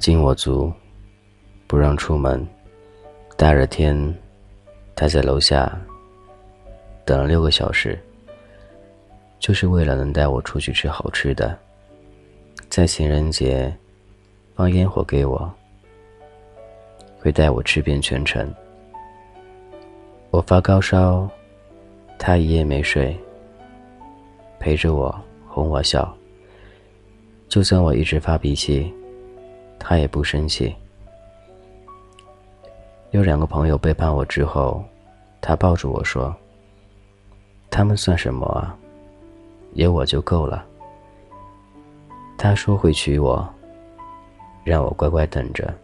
[0.00, 0.72] 禁我足，
[1.66, 2.44] 不让出门。
[3.36, 3.94] 大热天，
[4.96, 5.78] 他在楼下
[7.04, 8.00] 等了六个小时，
[9.38, 11.54] 就是为了能带我出去吃好吃的。
[12.70, 13.70] 在情人节，
[14.54, 15.52] 放烟火给我，
[17.18, 18.50] 会带我吃遍全城。
[20.30, 21.28] 我发高烧，
[22.18, 23.14] 他一夜没睡，
[24.58, 25.14] 陪着我
[25.46, 26.10] 哄我笑。
[27.50, 28.90] 就算我一直发脾气，
[29.80, 30.72] 他也不生气。
[33.10, 34.84] 有两个朋友背叛我之后，
[35.40, 36.32] 他抱住我说
[37.68, 38.76] ：“他们算什么啊？
[39.72, 40.64] 有我就够了。”
[42.38, 43.46] 他说会娶我，
[44.62, 45.74] 让我乖乖等着。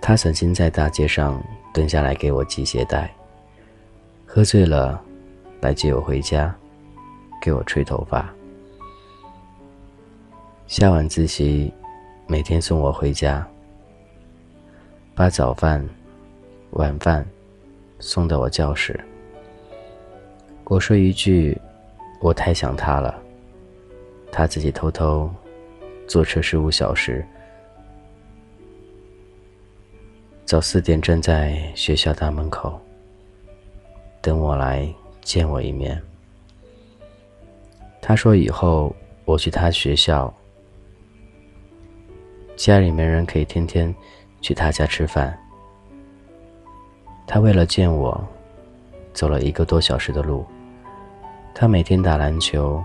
[0.00, 1.42] 他曾经在大街上
[1.74, 3.12] 蹲下来给我系鞋带，
[4.24, 5.02] 喝醉了
[5.60, 6.54] 来接我回家，
[7.42, 8.28] 给我吹头发。
[10.66, 11.72] 下晚自习，
[12.28, 13.46] 每天送我回家，
[15.14, 15.88] 把早饭、
[16.70, 17.24] 晚饭
[18.00, 18.98] 送到我教室。
[20.64, 21.56] 我说一句
[22.20, 23.22] ：“我太想他了。”
[24.32, 25.30] 他自己偷偷
[26.08, 27.24] 坐车十五小时，
[30.44, 32.80] 早四点站在学校大门口
[34.20, 36.02] 等我来见我一面。
[38.02, 38.92] 他说：“以后
[39.24, 40.34] 我去他学校。”
[42.56, 43.94] 家里没人可以天天
[44.40, 45.38] 去他家吃饭。
[47.26, 48.18] 他为了见我，
[49.12, 50.44] 走了一个多小时的路。
[51.54, 52.82] 他每天打篮球，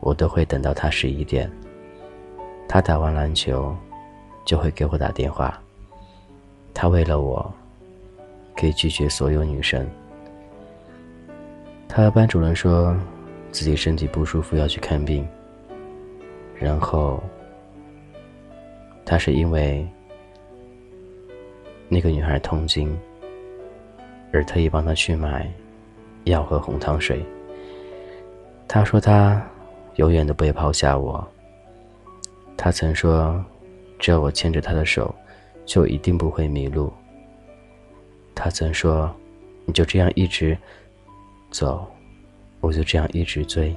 [0.00, 1.50] 我都会等到他十一点。
[2.68, 3.74] 他打完篮球，
[4.44, 5.58] 就会给我打电话。
[6.74, 7.50] 他为了我，
[8.54, 9.88] 可以拒绝所有女生。
[11.88, 12.94] 他和班主任说
[13.50, 15.26] 自己身体不舒服要去看病，
[16.54, 17.22] 然后。
[19.06, 19.86] 他是因为
[21.88, 22.98] 那个女孩痛经，
[24.32, 25.48] 而特意帮她去买
[26.24, 27.24] 药和红糖水。
[28.66, 29.40] 他说他
[29.94, 31.24] 永远都不会抛下我。
[32.56, 33.42] 他曾说，
[33.96, 35.14] 只要我牵着他的手，
[35.64, 36.92] 就一定不会迷路。
[38.34, 39.14] 他曾说，
[39.66, 40.58] 你就这样一直
[41.52, 41.86] 走，
[42.60, 43.72] 我就这样一直追。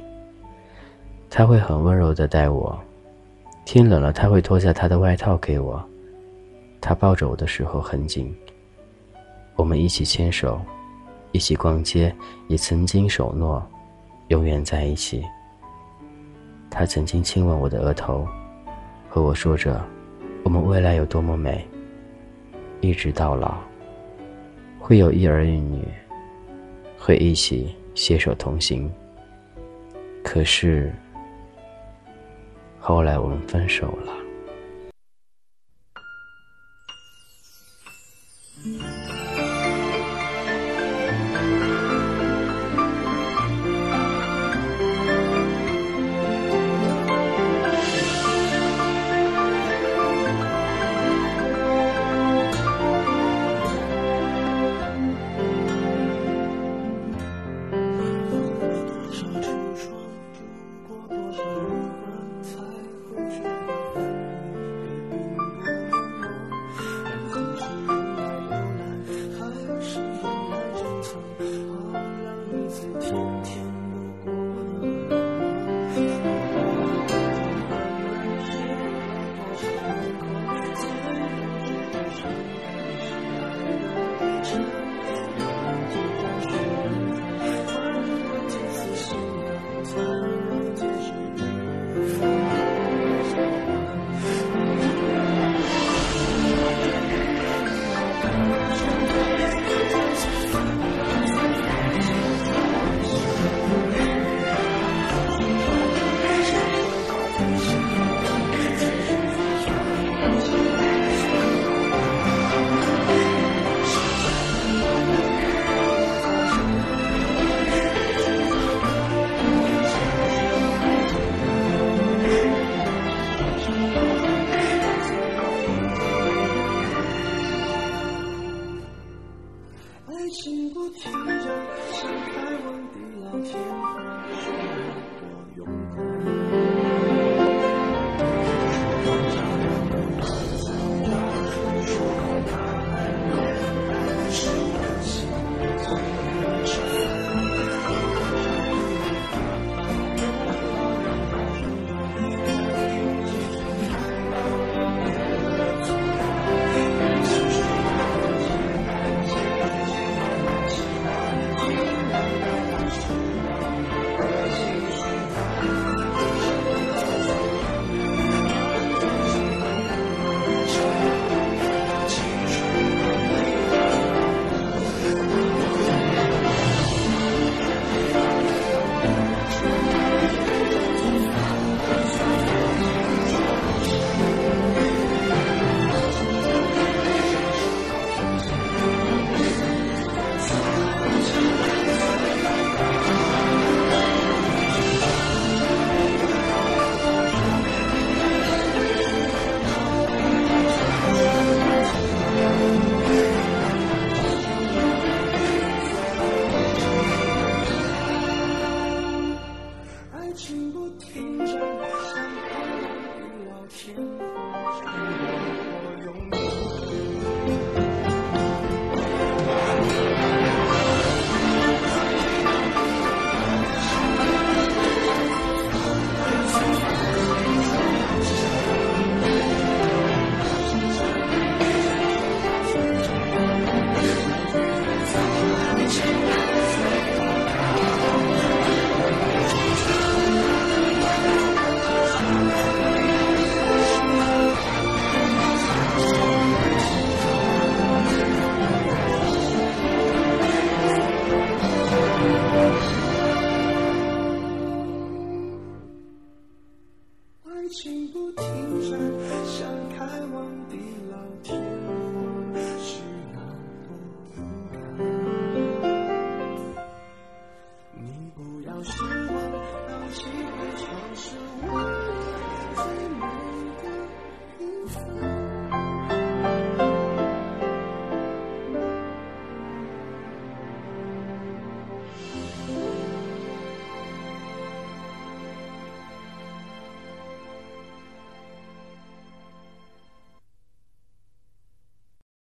[1.29, 2.77] 他会很温柔的待我。
[3.71, 5.79] 天冷了，他会脱下他的外套给我。
[6.81, 8.35] 他抱着我的时候很紧。
[9.55, 10.59] 我们一起牵手，
[11.33, 12.11] 一起逛街，
[12.47, 13.63] 也曾经守诺，
[14.29, 15.23] 永远在一起。
[16.71, 18.27] 他曾经亲吻我的额头，
[19.07, 19.79] 和我说着，
[20.41, 21.63] 我们未来有多么美，
[22.81, 23.55] 一直到老，
[24.79, 25.87] 会有一儿一女，
[26.97, 28.91] 会一起携手同行。
[30.23, 30.91] 可是。
[32.89, 34.18] 后来我们分手了。